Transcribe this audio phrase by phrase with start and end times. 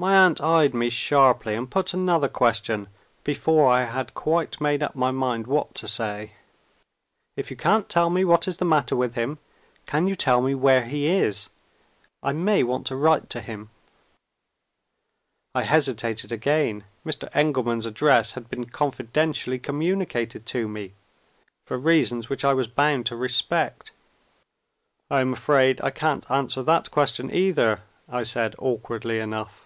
[0.00, 2.86] My aunt eyed me sharply, and put another question
[3.24, 6.34] before I had quite made up my mind what to say.
[7.36, 9.38] "If you can't tell me what is the matter with him,
[9.86, 11.48] can you tell me where he is?
[12.22, 13.70] I may want to write to him."
[15.52, 16.84] I hesitated again.
[17.04, 17.28] Mr.
[17.34, 20.92] Engelman's address had been confidentially communicated to me,
[21.66, 23.90] for reasons which I was bound to respect.
[25.10, 29.64] "I am afraid I can't answer that question either," I said awkwardly enough.